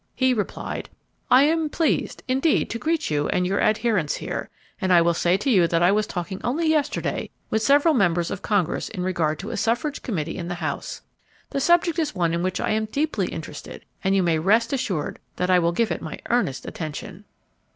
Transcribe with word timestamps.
He 0.15 0.33
replied: 0.33 0.89
"I 1.29 1.43
am 1.43 1.69
pleased, 1.69 2.23
indeed, 2.27 2.71
to 2.71 2.79
greet 2.79 3.11
you 3.11 3.29
and 3.29 3.45
your 3.45 3.61
adherents 3.61 4.15
here, 4.15 4.49
and 4.81 4.91
I 4.91 4.99
will 4.99 5.13
say 5.13 5.37
to 5.37 5.47
you 5.47 5.67
that 5.67 5.83
I 5.83 5.91
was 5.91 6.07
talking 6.07 6.41
only 6.43 6.67
yesterday 6.67 7.29
with 7.51 7.61
several 7.61 7.93
members 7.93 8.31
of 8.31 8.41
Congress 8.41 8.89
in 8.89 9.03
regard 9.03 9.37
to 9.37 9.51
a 9.51 9.57
Suffrage 9.57 10.01
Committee 10.01 10.37
in 10.39 10.47
the 10.47 10.55
House. 10.55 11.03
The 11.51 11.59
subject 11.61 11.99
is 11.99 12.15
one 12.15 12.33
in 12.33 12.41
which 12.41 12.59
I 12.59 12.71
am 12.71 12.85
deeply 12.85 13.27
interested, 13.27 13.85
and 14.03 14.15
you 14.15 14.23
may 14.23 14.39
rest 14.39 14.73
assured 14.73 15.19
that 15.35 15.51
I 15.51 15.59
will 15.59 15.71
give 15.71 15.91
it 15.91 16.01
my 16.01 16.17
earnest 16.31 16.65
attention." 16.65 17.25